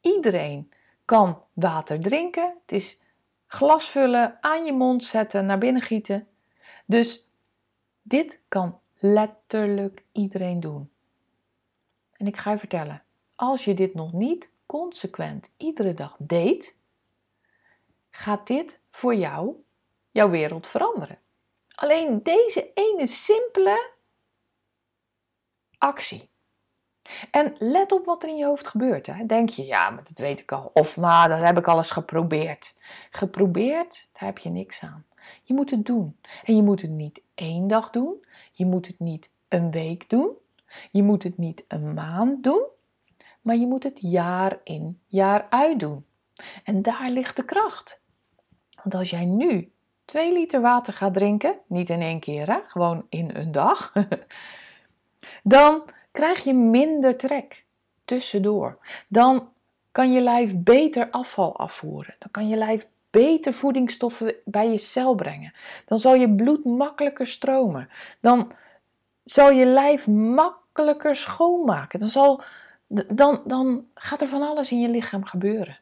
Iedereen 0.00 0.72
kan 1.04 1.42
water 1.52 2.00
drinken. 2.00 2.54
Het 2.62 2.72
is 2.72 3.00
glas 3.46 3.88
vullen, 3.88 4.38
aan 4.40 4.64
je 4.64 4.72
mond 4.72 5.04
zetten, 5.04 5.46
naar 5.46 5.58
binnen 5.58 5.82
gieten. 5.82 6.28
Dus 6.86 7.28
dit 8.02 8.40
kan 8.48 8.80
letterlijk 8.96 10.04
iedereen 10.12 10.60
doen. 10.60 10.90
En 12.12 12.26
ik 12.26 12.36
ga 12.36 12.50
je 12.50 12.58
vertellen, 12.58 13.02
als 13.34 13.64
je 13.64 13.74
dit 13.74 13.94
nog 13.94 14.12
niet 14.12 14.50
consequent 14.66 15.50
iedere 15.56 15.94
dag 15.94 16.16
deed, 16.18 16.76
gaat 18.10 18.46
dit 18.46 18.80
voor 18.90 19.14
jou 19.14 19.64
jouw 20.10 20.30
wereld 20.30 20.66
veranderen. 20.66 21.18
Alleen 21.74 22.22
deze 22.22 22.70
ene 22.74 23.06
simpele 23.06 23.90
actie. 25.78 26.28
En 27.30 27.54
let 27.58 27.92
op 27.92 28.04
wat 28.04 28.22
er 28.22 28.28
in 28.28 28.36
je 28.36 28.44
hoofd 28.44 28.68
gebeurt. 28.68 29.06
Hè. 29.06 29.26
Denk 29.26 29.48
je, 29.48 29.66
ja, 29.66 29.90
maar 29.90 30.04
dat 30.04 30.18
weet 30.18 30.40
ik 30.40 30.52
al. 30.52 30.70
Of, 30.74 30.96
maar 30.96 31.28
dat 31.28 31.40
heb 31.40 31.58
ik 31.58 31.68
al 31.68 31.76
eens 31.76 31.90
geprobeerd. 31.90 32.74
Geprobeerd, 33.10 34.08
daar 34.12 34.24
heb 34.24 34.38
je 34.38 34.50
niks 34.50 34.82
aan. 34.82 35.04
Je 35.42 35.54
moet 35.54 35.70
het 35.70 35.86
doen. 35.86 36.18
En 36.44 36.56
je 36.56 36.62
moet 36.62 36.82
het 36.82 36.90
niet 36.90 37.22
één 37.34 37.66
dag 37.66 37.90
doen. 37.90 38.24
Je 38.52 38.66
moet 38.66 38.86
het 38.86 38.98
niet 38.98 39.30
een 39.48 39.70
week 39.70 40.10
doen. 40.10 40.30
Je 40.90 41.02
moet 41.02 41.22
het 41.22 41.38
niet 41.38 41.64
een 41.68 41.94
maand 41.94 42.44
doen. 42.44 42.66
Maar 43.44 43.56
je 43.56 43.66
moet 43.66 43.82
het 43.82 43.98
jaar 44.00 44.58
in, 44.62 45.00
jaar 45.06 45.46
uit 45.50 45.80
doen. 45.80 46.06
En 46.64 46.82
daar 46.82 47.10
ligt 47.10 47.36
de 47.36 47.44
kracht. 47.44 48.00
Want 48.82 48.94
als 48.94 49.10
jij 49.10 49.24
nu 49.24 49.72
2 50.04 50.32
liter 50.32 50.60
water 50.60 50.92
gaat 50.92 51.14
drinken, 51.14 51.58
niet 51.66 51.90
in 51.90 52.00
één 52.00 52.20
keer, 52.20 52.46
hè? 52.46 52.58
gewoon 52.66 53.06
in 53.08 53.30
een 53.34 53.52
dag, 53.52 53.92
dan 55.42 55.82
krijg 56.10 56.44
je 56.44 56.54
minder 56.54 57.16
trek 57.16 57.66
tussendoor. 58.04 58.78
Dan 59.08 59.48
kan 59.92 60.12
je 60.12 60.20
lijf 60.20 60.56
beter 60.56 61.10
afval 61.10 61.56
afvoeren. 61.56 62.14
Dan 62.18 62.30
kan 62.30 62.48
je 62.48 62.56
lijf 62.56 62.86
beter 63.10 63.54
voedingsstoffen 63.54 64.34
bij 64.44 64.70
je 64.70 64.78
cel 64.78 65.14
brengen. 65.14 65.54
Dan 65.86 65.98
zal 65.98 66.14
je 66.14 66.34
bloed 66.34 66.64
makkelijker 66.64 67.26
stromen. 67.26 67.88
Dan 68.20 68.52
zal 69.24 69.50
je 69.50 69.66
lijf 69.66 70.06
makkelijker 70.08 71.16
schoonmaken. 71.16 72.00
Dan, 72.00 72.08
zal, 72.08 72.42
dan, 72.94 73.42
dan 73.46 73.86
gaat 73.94 74.20
er 74.20 74.28
van 74.28 74.42
alles 74.42 74.70
in 74.70 74.80
je 74.80 74.88
lichaam 74.88 75.24
gebeuren. 75.24 75.78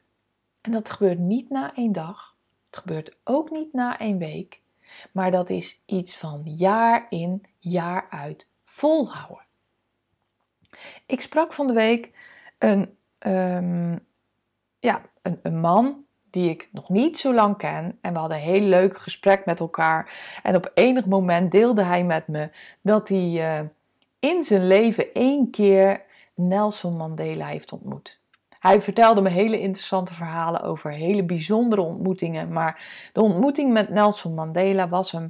En 0.61 0.71
dat 0.71 0.89
gebeurt 0.89 1.19
niet 1.19 1.49
na 1.49 1.75
één 1.75 1.91
dag. 1.91 2.35
Het 2.65 2.77
gebeurt 2.77 3.17
ook 3.23 3.51
niet 3.51 3.73
na 3.73 4.01
een 4.01 4.17
week, 4.17 4.61
maar 5.11 5.31
dat 5.31 5.49
is 5.49 5.81
iets 5.85 6.17
van 6.17 6.41
jaar 6.43 7.05
in, 7.09 7.43
jaar 7.59 8.07
uit 8.09 8.47
volhouden. 8.65 9.45
Ik 11.05 11.21
sprak 11.21 11.53
van 11.53 11.67
de 11.67 11.73
week 11.73 12.11
een, 12.57 12.97
um, 13.19 13.99
ja, 14.79 15.01
een, 15.21 15.39
een 15.43 15.59
man 15.59 16.05
die 16.29 16.49
ik 16.49 16.69
nog 16.71 16.89
niet 16.89 17.19
zo 17.19 17.33
lang 17.33 17.57
ken. 17.57 17.97
En 18.01 18.13
we 18.13 18.19
hadden 18.19 18.37
een 18.37 18.43
heel 18.43 18.61
leuk 18.61 18.97
gesprek 18.97 19.45
met 19.45 19.59
elkaar. 19.59 20.13
En 20.43 20.55
op 20.55 20.71
enig 20.73 21.05
moment 21.05 21.51
deelde 21.51 21.83
hij 21.83 22.03
met 22.03 22.27
me 22.27 22.49
dat 22.81 23.07
hij 23.07 23.59
uh, 23.59 23.67
in 24.19 24.43
zijn 24.43 24.67
leven 24.67 25.13
één 25.13 25.49
keer 25.49 26.01
Nelson 26.35 26.97
Mandela 26.97 27.45
heeft 27.45 27.71
ontmoet. 27.71 28.21
Hij 28.59 28.81
vertelde 28.81 29.21
me 29.21 29.29
hele 29.29 29.59
interessante 29.59 30.13
verhalen 30.13 30.61
over 30.61 30.91
hele 30.91 31.23
bijzondere 31.23 31.81
ontmoetingen. 31.81 32.51
Maar 32.51 33.09
de 33.13 33.21
ontmoeting 33.21 33.71
met 33.71 33.89
Nelson 33.89 34.33
Mandela 34.33 34.89
was 34.89 35.11
hem 35.11 35.29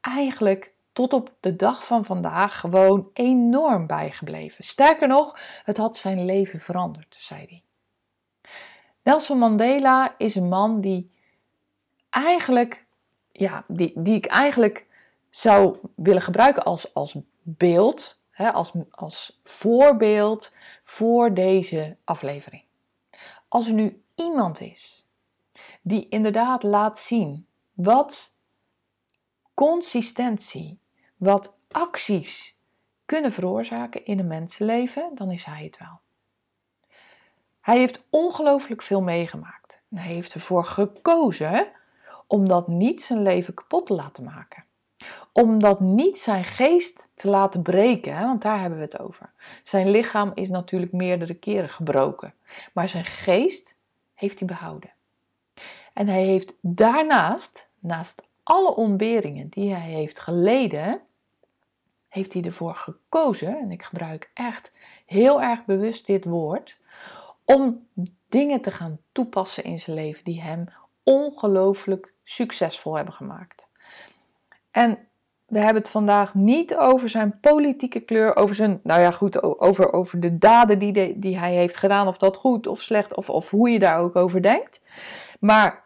eigenlijk 0.00 0.72
tot 0.92 1.12
op 1.12 1.32
de 1.40 1.56
dag 1.56 1.86
van 1.86 2.04
vandaag 2.04 2.60
gewoon 2.60 3.08
enorm 3.12 3.86
bijgebleven. 3.86 4.64
Sterker 4.64 5.08
nog, 5.08 5.38
het 5.64 5.76
had 5.76 5.96
zijn 5.96 6.24
leven 6.24 6.60
veranderd, 6.60 7.16
zei 7.18 7.46
hij. 7.48 7.62
Nelson 9.02 9.38
Mandela 9.38 10.14
is 10.18 10.34
een 10.34 10.48
man 10.48 10.80
die 10.80 11.10
eigenlijk, 12.10 12.86
ja, 13.32 13.64
die, 13.68 13.92
die 13.94 14.14
ik 14.14 14.26
eigenlijk 14.26 14.86
zou 15.30 15.76
willen 15.96 16.22
gebruiken 16.22 16.64
als, 16.64 16.94
als 16.94 17.16
beeld 17.42 18.22
hè, 18.34 18.52
als, 18.52 18.72
als 18.90 19.40
voorbeeld 19.44 20.54
voor 20.82 21.34
deze 21.34 21.96
aflevering. 22.04 22.62
Als 23.48 23.66
er 23.66 23.72
nu 23.72 24.02
iemand 24.14 24.60
is 24.60 25.06
die 25.82 26.08
inderdaad 26.08 26.62
laat 26.62 26.98
zien 26.98 27.46
wat 27.72 28.34
consistentie, 29.54 30.78
wat 31.16 31.56
acties 31.70 32.58
kunnen 33.04 33.32
veroorzaken 33.32 34.04
in 34.04 34.18
een 34.18 34.26
mensenleven, 34.26 35.10
dan 35.14 35.30
is 35.30 35.44
hij 35.44 35.64
het 35.64 35.78
wel. 35.78 36.00
Hij 37.60 37.78
heeft 37.78 38.04
ongelooflijk 38.10 38.82
veel 38.82 39.00
meegemaakt. 39.02 39.80
En 39.90 39.96
hij 39.96 40.12
heeft 40.12 40.34
ervoor 40.34 40.64
gekozen 40.64 41.72
om 42.26 42.48
dat 42.48 42.68
niet 42.68 43.02
zijn 43.02 43.22
leven 43.22 43.54
kapot 43.54 43.86
te 43.86 43.94
laten 43.94 44.24
maken. 44.24 44.64
Om 45.32 45.60
dat 45.60 45.80
niet 45.80 46.18
zijn 46.18 46.44
geest 46.44 47.08
te 47.14 47.28
laten 47.28 47.62
breken, 47.62 48.20
want 48.20 48.42
daar 48.42 48.60
hebben 48.60 48.78
we 48.78 48.84
het 48.84 49.00
over. 49.00 49.32
Zijn 49.62 49.90
lichaam 49.90 50.32
is 50.34 50.48
natuurlijk 50.48 50.92
meerdere 50.92 51.34
keren 51.34 51.68
gebroken, 51.68 52.34
maar 52.72 52.88
zijn 52.88 53.04
geest 53.04 53.74
heeft 54.14 54.38
hij 54.38 54.48
behouden. 54.48 54.92
En 55.92 56.08
hij 56.08 56.22
heeft 56.22 56.54
daarnaast, 56.60 57.68
naast 57.78 58.22
alle 58.42 58.74
ontberingen 58.74 59.48
die 59.48 59.74
hij 59.74 59.90
heeft 59.90 60.20
geleden, 60.20 61.00
heeft 62.08 62.32
hij 62.32 62.42
ervoor 62.42 62.74
gekozen, 62.74 63.58
en 63.58 63.70
ik 63.70 63.82
gebruik 63.82 64.30
echt 64.34 64.72
heel 65.06 65.42
erg 65.42 65.64
bewust 65.64 66.06
dit 66.06 66.24
woord, 66.24 66.78
om 67.44 67.86
dingen 68.28 68.60
te 68.60 68.70
gaan 68.70 68.98
toepassen 69.12 69.64
in 69.64 69.80
zijn 69.80 69.96
leven 69.96 70.24
die 70.24 70.42
hem 70.42 70.68
ongelooflijk 71.02 72.14
succesvol 72.22 72.94
hebben 72.96 73.14
gemaakt. 73.14 73.68
En 74.74 74.98
we 75.46 75.58
hebben 75.58 75.82
het 75.82 75.90
vandaag 75.90 76.34
niet 76.34 76.76
over 76.76 77.08
zijn 77.08 77.40
politieke 77.40 78.00
kleur, 78.00 78.36
over 78.36 78.54
zijn, 78.54 78.80
nou 78.82 79.00
ja, 79.00 79.10
goed, 79.10 79.42
over, 79.60 79.92
over 79.92 80.20
de 80.20 80.38
daden 80.38 80.78
die, 80.78 81.18
die 81.18 81.38
hij 81.38 81.54
heeft 81.54 81.76
gedaan, 81.76 82.08
of 82.08 82.16
dat 82.16 82.36
goed 82.36 82.66
of 82.66 82.80
slecht, 82.80 83.14
of, 83.14 83.30
of 83.30 83.50
hoe 83.50 83.70
je 83.70 83.78
daar 83.78 83.98
ook 83.98 84.16
over 84.16 84.42
denkt. 84.42 84.80
Maar 85.40 85.84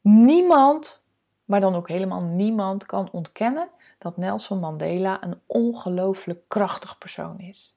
niemand, 0.00 1.04
maar 1.44 1.60
dan 1.60 1.74
ook 1.74 1.88
helemaal 1.88 2.20
niemand, 2.20 2.86
kan 2.86 3.08
ontkennen 3.12 3.68
dat 3.98 4.16
Nelson 4.16 4.60
Mandela 4.60 5.22
een 5.22 5.40
ongelooflijk 5.46 6.40
krachtig 6.48 6.98
persoon 6.98 7.38
is. 7.38 7.76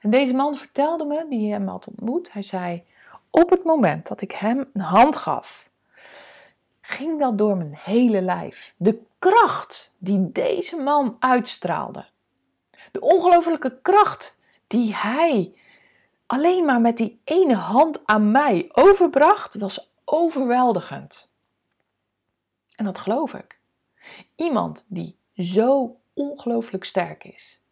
En 0.00 0.10
deze 0.10 0.34
man 0.34 0.54
vertelde 0.54 1.04
me, 1.04 1.26
die 1.28 1.52
hem 1.52 1.68
had 1.68 1.88
ontmoet, 1.88 2.32
hij 2.32 2.42
zei: 2.42 2.84
Op 3.30 3.50
het 3.50 3.64
moment 3.64 4.06
dat 4.06 4.20
ik 4.20 4.32
hem 4.32 4.70
een 4.72 4.80
hand 4.80 5.16
gaf, 5.16 5.70
ging 6.80 7.20
dat 7.20 7.38
door 7.38 7.56
mijn 7.56 7.74
hele 7.74 8.22
lijf. 8.22 8.74
De 8.76 9.05
kracht 9.18 9.94
die 9.98 10.32
deze 10.32 10.76
man 10.76 11.16
uitstraalde. 11.18 12.06
De 12.92 13.00
ongelofelijke 13.00 13.80
kracht 13.82 14.38
die 14.66 14.94
hij 14.94 15.54
alleen 16.26 16.64
maar 16.64 16.80
met 16.80 16.96
die 16.96 17.20
ene 17.24 17.54
hand 17.54 18.00
aan 18.04 18.30
mij 18.30 18.68
overbracht, 18.72 19.54
was 19.54 19.92
overweldigend. 20.04 21.30
En 22.76 22.84
dat 22.84 22.98
geloof 22.98 23.34
ik. 23.34 23.60
Iemand 24.34 24.84
die 24.88 25.18
zo 25.34 25.96
ongelooflijk 26.14 26.84
sterk 26.84 27.24
is, 27.24 27.62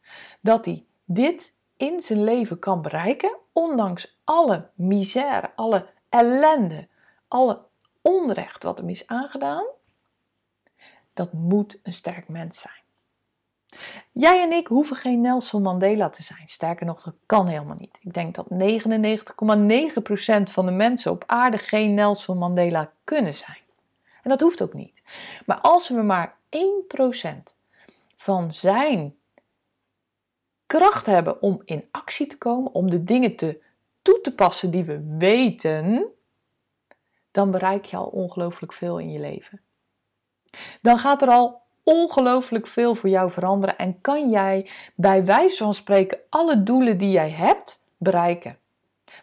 dat 0.41 0.65
hij 0.65 0.87
dit 1.05 1.55
in 1.77 2.03
zijn 2.03 2.25
leven 2.25 2.59
kan 2.59 2.83
bereiken, 2.83 3.37
ondanks 3.53 4.19
alle 4.25 4.71
misère, 4.75 5.53
alle 5.57 5.91
ellende, 6.09 6.89
alle 7.29 7.63
onrecht 8.03 8.63
wat 8.63 8.79
hem 8.79 8.89
is 8.89 9.07
aangedaan, 9.07 9.65
dat 11.15 11.33
moet 11.33 11.79
een 11.83 11.93
sterk 11.93 12.29
mens 12.29 12.61
zijn. 12.61 12.83
Jij 14.13 14.43
en 14.43 14.53
ik 14.53 14.67
hoeven 14.67 14.97
geen 14.97 15.21
Nelson 15.21 15.63
Mandela 15.63 16.11
te 16.11 16.23
zijn. 16.23 16.49
Sterker 16.49 16.87
nog, 16.87 17.03
dat 17.03 17.15
kan 17.27 17.47
helemaal 17.47 17.77
niet. 17.79 17.99
Ik 18.01 18.15
denk 18.15 18.35
dat 18.35 18.47
99,9% 18.51 18.57
van 20.43 20.67
de 20.67 20.73
mensen 20.73 21.11
op 21.11 21.25
aarde 21.27 21.59
geen 21.59 21.95
Nelson 21.95 22.39
Mandela 22.39 22.93
kunnen 23.05 23.35
zijn. 23.35 23.59
En 24.23 24.31
dat 24.31 24.41
hoeft 24.41 24.63
ook 24.63 24.75
niet. 24.75 25.03
Maar 25.47 25.61
als 25.61 25.89
we 25.89 26.03
maar 26.03 26.37
1% 26.49 27.55
van 28.17 28.53
zijn 28.53 29.17
kracht 30.67 31.07
hebben 31.07 31.43
om 31.43 31.63
in 31.65 31.89
actie 31.91 32.27
te 32.27 32.39
komen, 32.39 32.73
om 32.73 32.91
de 32.91 33.05
dingen 33.05 33.37
te, 33.37 33.63
toe 34.03 34.21
te 34.21 34.35
passen 34.35 34.71
die 34.71 34.85
we 34.85 35.17
weten, 35.19 36.07
dan 37.31 37.51
bereik 37.51 37.85
je 37.85 37.97
al 37.97 38.07
ongelooflijk 38.07 38.73
veel 38.73 38.99
in 38.99 39.13
je 39.13 39.19
leven. 39.19 39.61
Dan 40.83 40.99
gaat 40.99 41.23
er 41.23 41.29
al 41.29 41.63
ongelooflijk 41.85 42.67
veel 42.67 42.95
voor 42.95 43.09
jou 43.09 43.31
veranderen 43.31 43.79
en 43.79 44.01
kan 44.01 44.31
jij 44.31 44.71
bij 44.95 45.25
wijze 45.25 45.57
van 45.57 45.75
spreken 45.75 46.19
alle 46.29 46.63
doelen 46.63 46.99
die 46.99 47.11
jij 47.11 47.31
hebt 47.31 47.85
bereiken. 47.97 48.59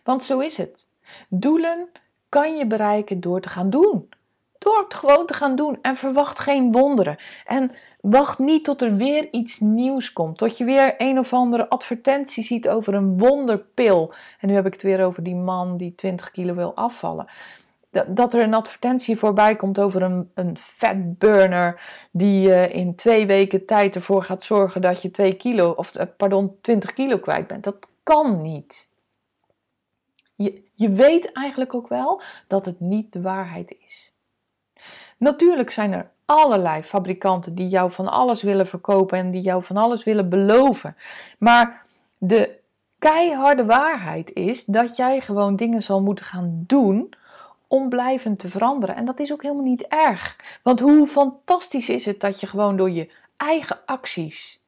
Want 0.03 0.23
zo 0.23 0.39
is 0.39 0.57
het. 0.57 0.87
Doelen 1.29 1.89
kan 2.29 2.57
je 2.57 2.67
bereiken 2.67 3.21
door 3.21 3.41
te 3.41 3.49
gaan 3.49 3.69
doen. 3.69 4.09
Door 4.57 4.77
het 4.83 4.93
gewoon 4.93 5.25
te 5.25 5.33
gaan 5.33 5.55
doen 5.55 5.77
en 5.81 5.95
verwacht 5.95 6.39
geen 6.39 6.71
wonderen. 6.71 7.17
En 7.45 7.71
wacht 8.01 8.39
niet 8.39 8.63
tot 8.63 8.81
er 8.81 8.95
weer 8.95 9.27
iets 9.31 9.59
nieuws 9.59 10.13
komt. 10.13 10.37
Tot 10.37 10.57
je 10.57 10.63
weer 10.63 10.95
een 10.97 11.19
of 11.19 11.33
andere 11.33 11.69
advertentie 11.69 12.43
ziet 12.43 12.69
over 12.69 12.93
een 12.93 13.17
wonderpil. 13.17 14.13
En 14.39 14.47
nu 14.47 14.53
heb 14.53 14.65
ik 14.65 14.73
het 14.73 14.81
weer 14.81 15.03
over 15.05 15.23
die 15.23 15.35
man 15.35 15.77
die 15.77 15.95
20 15.95 16.31
kilo 16.31 16.53
wil 16.53 16.75
afvallen 16.75 17.27
dat 18.07 18.33
er 18.33 18.41
een 18.41 18.53
advertentie 18.53 19.17
voorbij 19.17 19.55
komt 19.55 19.79
over 19.79 20.01
een, 20.01 20.31
een 20.33 20.57
fatburner 20.57 21.81
die 22.11 22.47
uh, 22.47 22.73
in 22.73 22.95
twee 22.95 23.25
weken 23.25 23.65
tijd 23.65 23.95
ervoor 23.95 24.23
gaat 24.23 24.43
zorgen 24.43 24.81
dat 24.81 25.01
je 25.01 25.11
2 25.11 25.33
kilo, 25.33 25.69
of 25.69 25.95
uh, 25.95 26.03
pardon, 26.17 26.57
20 26.61 26.93
kilo 26.93 27.17
kwijt 27.17 27.47
bent. 27.47 27.63
Dat 27.63 27.87
kan 28.03 28.41
niet. 28.41 28.89
Je, 30.35 30.63
je 30.75 30.89
weet 30.89 31.31
eigenlijk 31.31 31.73
ook 31.73 31.87
wel 31.87 32.21
dat 32.47 32.65
het 32.65 32.79
niet 32.79 33.13
de 33.13 33.21
waarheid 33.21 33.75
is. 33.85 34.13
Natuurlijk 35.17 35.71
zijn 35.71 35.93
er 35.93 36.09
allerlei 36.25 36.83
fabrikanten 36.83 37.55
die 37.55 37.67
jou 37.67 37.91
van 37.91 38.07
alles 38.07 38.41
willen 38.41 38.67
verkopen 38.67 39.17
en 39.17 39.31
die 39.31 39.41
jou 39.41 39.63
van 39.63 39.77
alles 39.77 40.03
willen 40.03 40.29
beloven. 40.29 40.95
Maar 41.39 41.85
de 42.17 42.59
keiharde 42.99 43.65
waarheid 43.65 44.33
is 44.33 44.65
dat 44.65 44.95
jij 44.95 45.21
gewoon 45.21 45.55
dingen 45.55 45.83
zal 45.83 46.01
moeten 46.01 46.25
gaan 46.25 46.63
doen 46.67 47.13
om 47.71 47.89
blijvend 47.89 48.39
te 48.39 48.47
veranderen. 48.47 48.95
En 48.95 49.05
dat 49.05 49.19
is 49.19 49.31
ook 49.31 49.41
helemaal 49.41 49.63
niet 49.63 49.85
erg. 49.87 50.37
Want 50.63 50.79
hoe 50.79 51.07
fantastisch 51.07 51.89
is 51.89 52.05
het 52.05 52.19
dat 52.19 52.39
je 52.39 52.47
gewoon 52.47 52.77
door 52.77 52.89
je 52.89 53.11
eigen 53.37 53.79
acties 53.85 54.63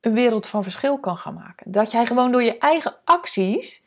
een 0.00 0.12
wereld 0.12 0.46
van 0.46 0.62
verschil 0.62 0.98
kan 0.98 1.16
gaan 1.16 1.34
maken. 1.34 1.72
Dat 1.72 1.90
jij 1.90 2.06
gewoon 2.06 2.32
door 2.32 2.42
je 2.42 2.58
eigen 2.58 2.96
acties 3.04 3.84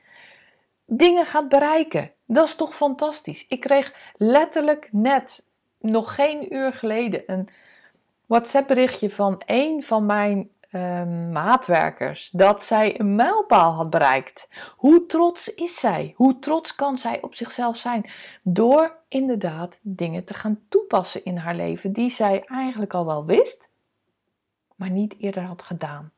dingen 0.86 1.26
gaat 1.26 1.50
bereiken. 1.50 2.12
Dat 2.26 2.48
is 2.48 2.56
toch 2.56 2.76
fantastisch. 2.76 3.46
Ik 3.48 3.60
kreeg 3.60 3.94
letterlijk 4.18 4.90
net, 4.92 5.46
nog 5.80 6.16
geen 6.16 6.54
uur 6.54 6.74
geleden, 6.74 7.24
een 7.26 7.50
WhatsApp 8.26 8.68
berichtje 8.68 9.10
van 9.10 9.42
een 9.46 9.84
van 9.84 10.06
mijn 10.06 10.50
Ehm, 10.76 11.32
maatwerkers 11.32 12.30
dat 12.32 12.64
zij 12.64 13.00
een 13.00 13.16
mijlpaal 13.16 13.72
had 13.72 13.90
bereikt. 13.90 14.48
Hoe 14.76 15.06
trots 15.06 15.54
is 15.54 15.80
zij? 15.80 16.14
Hoe 16.16 16.40
trots 16.40 16.76
kan 16.76 16.98
zij 16.98 17.22
op 17.22 17.36
zichzelf 17.36 17.78
zijn? 17.78 18.10
Door 18.44 18.98
inderdaad 19.08 19.80
dingen 19.82 20.24
te 20.24 20.34
gaan 20.34 20.60
toepassen 20.70 21.24
in 21.26 21.38
haar 21.38 21.56
leven 21.56 21.94
die 21.94 22.10
zij 22.10 22.44
eigenlijk 22.46 22.94
al 22.94 23.06
wel 23.06 23.26
wist, 23.26 23.70
maar 24.76 24.90
niet 24.90 25.16
eerder 25.20 25.44
had 25.44 25.62
gedaan. 25.62 26.12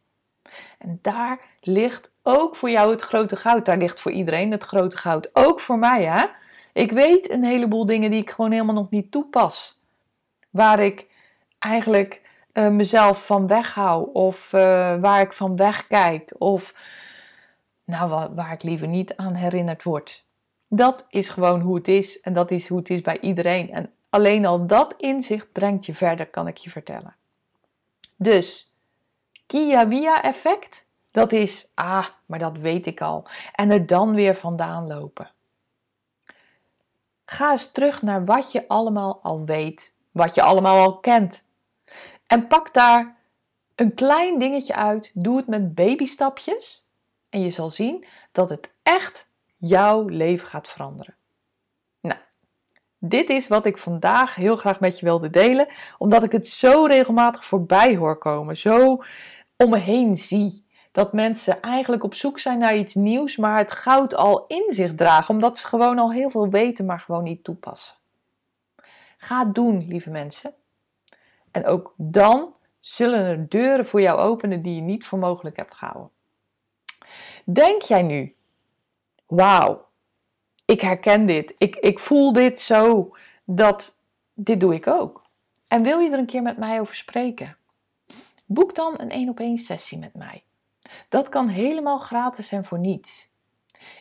En 0.77 0.99
daar 1.01 1.39
ligt 1.61 2.11
ook 2.23 2.55
voor 2.55 2.69
jou 2.69 2.91
het 2.91 3.01
grote 3.01 3.35
goud. 3.35 3.65
Daar 3.65 3.77
ligt 3.77 4.01
voor 4.01 4.11
iedereen 4.11 4.51
het 4.51 4.63
grote 4.63 4.97
goud. 4.97 5.29
Ook 5.33 5.59
voor 5.59 5.79
mij, 5.79 6.05
hè? 6.05 6.25
Ik 6.73 6.91
weet 6.91 7.29
een 7.29 7.43
heleboel 7.43 7.85
dingen 7.85 8.11
die 8.11 8.21
ik 8.21 8.29
gewoon 8.29 8.51
helemaal 8.51 8.75
nog 8.75 8.89
niet 8.89 9.11
toepas. 9.11 9.79
Waar 10.49 10.79
ik 10.79 11.07
eigenlijk 11.59 12.25
uh, 12.57 12.69
mezelf 12.69 13.25
van 13.25 13.47
weghoud 13.47 14.11
of 14.11 14.53
uh, 14.53 14.59
waar 14.95 15.21
ik 15.21 15.33
van 15.33 15.55
wegkijk 15.55 16.31
of 16.37 16.73
nou, 17.83 18.09
waar, 18.09 18.35
waar 18.35 18.51
ik 18.51 18.63
liever 18.63 18.87
niet 18.87 19.15
aan 19.15 19.33
herinnerd 19.33 19.83
word. 19.83 20.25
Dat 20.67 21.05
is 21.09 21.29
gewoon 21.29 21.61
hoe 21.61 21.75
het 21.75 21.87
is 21.87 22.19
en 22.21 22.33
dat 22.33 22.51
is 22.51 22.67
hoe 22.67 22.77
het 22.77 22.89
is 22.89 23.01
bij 23.01 23.19
iedereen. 23.19 23.71
En 23.71 23.91
alleen 24.09 24.45
al 24.45 24.67
dat 24.67 24.93
inzicht 24.97 25.51
brengt 25.51 25.85
je 25.85 25.93
verder, 25.93 26.27
kan 26.27 26.47
ik 26.47 26.57
je 26.57 26.69
vertellen. 26.69 27.15
Dus, 28.15 28.73
Kia-Via 29.47 30.23
effect, 30.23 30.85
dat 31.11 31.31
is, 31.31 31.71
ah, 31.73 32.07
maar 32.25 32.39
dat 32.39 32.57
weet 32.57 32.85
ik 32.85 33.01
al. 33.01 33.27
En 33.55 33.69
er 33.69 33.85
dan 33.85 34.15
weer 34.15 34.35
vandaan 34.35 34.87
lopen. 34.87 35.31
Ga 37.25 37.51
eens 37.51 37.71
terug 37.71 38.01
naar 38.01 38.25
wat 38.25 38.51
je 38.51 38.67
allemaal 38.67 39.19
al 39.23 39.45
weet, 39.45 39.93
wat 40.11 40.35
je 40.35 40.41
allemaal 40.41 40.77
al 40.77 40.99
kent. 40.99 41.45
En 42.27 42.47
pak 42.47 42.73
daar 42.73 43.15
een 43.75 43.93
klein 43.93 44.39
dingetje 44.39 44.75
uit. 44.75 45.11
Doe 45.13 45.37
het 45.37 45.47
met 45.47 45.75
babystapjes. 45.75 46.89
En 47.29 47.41
je 47.41 47.51
zal 47.51 47.69
zien 47.69 48.05
dat 48.31 48.49
het 48.49 48.71
echt 48.83 49.29
jouw 49.57 50.07
leven 50.07 50.47
gaat 50.47 50.69
veranderen. 50.69 51.15
Nou, 52.01 52.19
dit 52.99 53.29
is 53.29 53.47
wat 53.47 53.65
ik 53.65 53.77
vandaag 53.77 54.35
heel 54.35 54.55
graag 54.55 54.79
met 54.79 54.99
je 54.99 55.05
wilde 55.05 55.29
delen. 55.29 55.67
Omdat 55.97 56.23
ik 56.23 56.31
het 56.31 56.47
zo 56.47 56.85
regelmatig 56.85 57.45
voorbij 57.45 57.95
hoor 57.95 58.17
komen. 58.17 58.57
Zo 58.57 59.03
om 59.57 59.69
me 59.69 59.77
heen 59.77 60.17
zie. 60.17 60.65
Dat 60.91 61.13
mensen 61.13 61.61
eigenlijk 61.61 62.03
op 62.03 62.13
zoek 62.13 62.39
zijn 62.39 62.59
naar 62.59 62.75
iets 62.75 62.95
nieuws, 62.95 63.35
maar 63.35 63.57
het 63.57 63.71
goud 63.71 64.15
al 64.15 64.45
in 64.47 64.65
zich 64.67 64.95
dragen, 64.95 65.33
omdat 65.33 65.57
ze 65.57 65.67
gewoon 65.67 65.99
al 65.99 66.11
heel 66.11 66.29
veel 66.29 66.49
weten, 66.49 66.85
maar 66.85 66.99
gewoon 66.99 67.23
niet 67.23 67.43
toepassen. 67.43 67.97
Ga 69.17 69.45
het 69.45 69.55
doen, 69.55 69.87
lieve 69.87 70.09
mensen. 70.09 70.53
En 71.57 71.65
ook 71.65 71.93
dan 71.95 72.53
zullen 72.79 73.19
er 73.19 73.49
deuren 73.49 73.85
voor 73.85 74.01
jou 74.01 74.19
openen 74.19 74.61
die 74.61 74.75
je 74.75 74.81
niet 74.81 75.05
voor 75.05 75.19
mogelijk 75.19 75.57
hebt 75.57 75.75
gehouden. 75.75 76.09
Denk 77.45 77.81
jij 77.81 78.03
nu, 78.03 78.35
wauw, 79.25 79.85
ik 80.65 80.81
herken 80.81 81.25
dit, 81.25 81.55
ik, 81.57 81.75
ik 81.75 81.99
voel 81.99 82.33
dit 82.33 82.61
zo, 82.61 83.15
dat 83.43 83.99
dit 84.33 84.59
doe 84.59 84.73
ik 84.73 84.87
ook. 84.87 85.25
En 85.67 85.83
wil 85.83 85.99
je 85.99 86.11
er 86.11 86.17
een 86.17 86.25
keer 86.25 86.41
met 86.41 86.57
mij 86.57 86.79
over 86.79 86.95
spreken? 86.95 87.57
Boek 88.45 88.75
dan 88.75 88.93
een 88.97 89.09
één 89.09 89.29
op 89.29 89.39
één 89.39 89.57
sessie 89.57 89.97
met 89.97 90.13
mij. 90.13 90.43
Dat 91.09 91.29
kan 91.29 91.47
helemaal 91.47 91.99
gratis 91.99 92.51
en 92.51 92.65
voor 92.65 92.79
niets. 92.79 93.29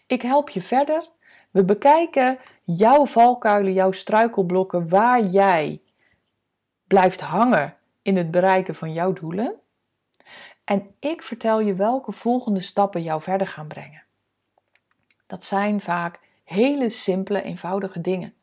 Ik 0.06 0.22
help 0.22 0.50
je 0.50 0.62
verder. 0.62 1.10
We 1.50 1.64
bekijken 1.64 2.38
jouw 2.64 3.06
valkuilen, 3.06 3.72
jouw 3.72 3.92
struikelblokken, 3.92 4.88
waar 4.88 5.24
jij 5.24 5.80
blijft 6.86 7.20
hangen 7.20 7.76
in 8.02 8.16
het 8.16 8.30
bereiken 8.30 8.74
van 8.74 8.92
jouw 8.92 9.12
doelen. 9.12 9.54
En 10.64 10.94
ik 11.00 11.22
vertel 11.22 11.60
je 11.60 11.74
welke 11.74 12.12
volgende 12.12 12.60
stappen 12.60 13.02
jou 13.02 13.22
verder 13.22 13.46
gaan 13.46 13.66
brengen. 13.66 14.02
Dat 15.26 15.44
zijn 15.44 15.80
vaak 15.80 16.20
hele 16.44 16.88
simpele, 16.88 17.42
eenvoudige 17.42 18.00
dingen. 18.00 18.34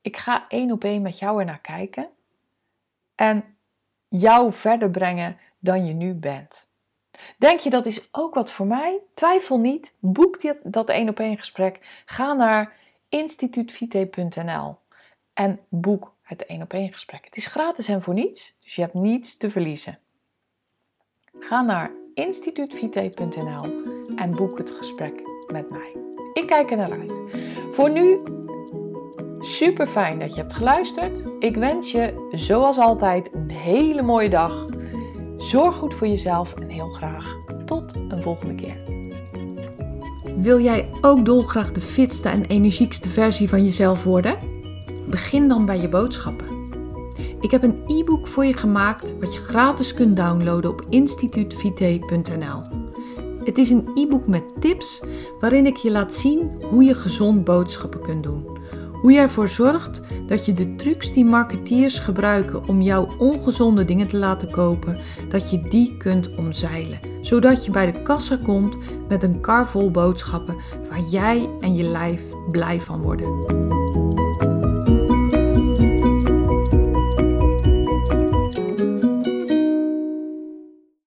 Ik 0.00 0.16
ga 0.16 0.44
één 0.48 0.72
op 0.72 0.84
één 0.84 1.02
met 1.02 1.18
jou 1.18 1.38
ernaar 1.38 1.60
kijken 1.60 2.08
en 3.14 3.44
jou 4.08 4.52
verder 4.52 4.90
brengen 4.90 5.38
dan 5.58 5.86
je 5.86 5.92
nu 5.92 6.14
bent. 6.14 6.68
Denk 7.38 7.60
je 7.60 7.70
dat 7.70 7.86
is 7.86 8.08
ook 8.12 8.34
wat 8.34 8.50
voor 8.50 8.66
mij? 8.66 8.98
Twijfel 9.14 9.58
niet, 9.58 9.94
boek 9.98 10.40
dat 10.62 10.88
één 10.88 11.08
op 11.08 11.18
één 11.20 11.38
gesprek. 11.38 12.02
Ga 12.06 12.32
naar 12.32 12.72
instituutvite.nl 13.08 14.78
en 15.32 15.60
boek 15.68 16.14
het 16.28 16.46
één 16.46 16.62
op 16.62 16.72
één 16.72 16.92
gesprek. 16.92 17.24
Het 17.24 17.36
is 17.36 17.46
gratis 17.46 17.88
en 17.88 18.02
voor 18.02 18.14
niets, 18.14 18.56
dus 18.62 18.74
je 18.74 18.80
hebt 18.80 18.94
niets 18.94 19.36
te 19.36 19.50
verliezen. 19.50 19.98
Ga 21.38 21.62
naar 21.62 21.90
instituutvite.nl 22.14 23.82
en 24.16 24.30
boek 24.30 24.58
het 24.58 24.70
gesprek 24.70 25.22
met 25.52 25.70
mij. 25.70 25.96
Ik 26.32 26.46
kijk 26.46 26.70
er 26.70 26.76
naar 26.76 26.90
uit. 26.90 27.12
Voor 27.72 27.90
nu 27.90 28.18
super 29.40 29.86
fijn 29.86 30.18
dat 30.18 30.34
je 30.34 30.40
hebt 30.40 30.54
geluisterd. 30.54 31.22
Ik 31.38 31.56
wens 31.56 31.90
je 31.90 32.28
zoals 32.30 32.78
altijd 32.78 33.32
een 33.32 33.50
hele 33.50 34.02
mooie 34.02 34.28
dag. 34.28 34.64
Zorg 35.38 35.76
goed 35.76 35.94
voor 35.94 36.06
jezelf 36.06 36.54
en 36.54 36.68
heel 36.68 36.88
graag 36.88 37.36
tot 37.66 37.96
een 37.96 38.22
volgende 38.22 38.54
keer. 38.54 38.76
Wil 40.36 40.60
jij 40.60 40.90
ook 41.00 41.24
dolgraag 41.24 41.72
de 41.72 41.80
fitste 41.80 42.28
en 42.28 42.44
energiekste 42.44 43.08
versie 43.08 43.48
van 43.48 43.64
jezelf 43.64 44.04
worden? 44.04 44.47
Begin 45.10 45.48
dan 45.48 45.66
bij 45.66 45.80
je 45.80 45.88
boodschappen. 45.88 46.46
Ik 47.40 47.50
heb 47.50 47.62
een 47.62 47.82
e-book 47.86 48.26
voor 48.28 48.44
je 48.44 48.56
gemaakt 48.56 49.18
wat 49.20 49.34
je 49.34 49.40
gratis 49.40 49.94
kunt 49.94 50.16
downloaden 50.16 50.70
op 50.70 50.84
instituutvite.nl. 50.88 52.62
Het 53.44 53.58
is 53.58 53.70
een 53.70 53.88
e-book 53.94 54.26
met 54.26 54.44
tips 54.60 55.02
waarin 55.40 55.66
ik 55.66 55.76
je 55.76 55.90
laat 55.90 56.14
zien 56.14 56.62
hoe 56.70 56.84
je 56.84 56.94
gezond 56.94 57.44
boodschappen 57.44 58.00
kunt 58.00 58.22
doen. 58.22 58.58
Hoe 58.92 59.12
je 59.12 59.18
ervoor 59.18 59.48
zorgt 59.48 60.00
dat 60.26 60.44
je 60.44 60.52
de 60.52 60.74
trucs 60.74 61.12
die 61.12 61.24
marketeers 61.24 61.98
gebruiken 61.98 62.68
om 62.68 62.82
jouw 62.82 63.08
ongezonde 63.18 63.84
dingen 63.84 64.08
te 64.08 64.16
laten 64.16 64.50
kopen, 64.50 65.00
dat 65.28 65.50
je 65.50 65.60
die 65.60 65.96
kunt 65.96 66.36
omzeilen. 66.36 66.98
Zodat 67.20 67.64
je 67.64 67.70
bij 67.70 67.92
de 67.92 68.02
kassa 68.02 68.38
komt 68.44 68.76
met 69.08 69.22
een 69.22 69.40
kar 69.40 69.68
vol 69.68 69.90
boodschappen 69.90 70.56
waar 70.88 71.02
jij 71.10 71.48
en 71.60 71.74
je 71.74 71.84
lijf 71.84 72.22
blij 72.50 72.80
van 72.80 73.02
worden. 73.02 74.57